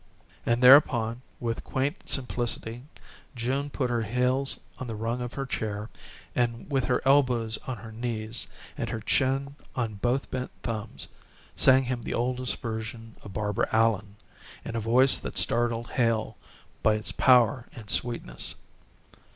And, 0.47 0.63
thereupon, 0.63 1.21
with 1.39 1.63
quaint 1.63 2.09
simplicity, 2.09 2.85
June 3.35 3.69
put 3.69 3.91
her 3.91 4.01
heels 4.01 4.59
on 4.79 4.87
the 4.87 4.95
rung 4.95 5.21
of 5.21 5.35
her 5.35 5.45
chair, 5.45 5.91
and 6.33 6.67
with 6.71 6.85
her 6.85 7.03
elbows 7.05 7.59
on 7.67 7.77
her 7.77 7.91
knees, 7.91 8.47
and 8.75 8.89
her 8.89 8.99
chin 8.99 9.55
on 9.75 9.93
both 10.01 10.31
bent 10.31 10.49
thumbs, 10.63 11.07
sang 11.55 11.83
him 11.83 12.01
the 12.01 12.15
oldest 12.15 12.63
version 12.63 13.15
of 13.21 13.33
"Barbara 13.33 13.69
Allen" 13.71 14.15
in 14.65 14.75
a 14.75 14.79
voice 14.79 15.19
that 15.19 15.37
startled 15.37 15.91
Hale 15.91 16.35
by 16.81 16.95
its 16.95 17.11
power 17.11 17.67
and 17.75 17.87
sweetness. 17.87 18.55